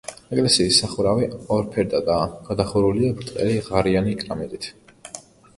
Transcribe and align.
ეკლესიის 0.35 0.79
სახურავი 0.83 1.27
ორფერდაა, 1.57 2.23
გადახურულია 2.49 3.15
ბრტყელი 3.21 3.63
ღარიანი 3.69 4.17
კრამიტით. 4.25 4.73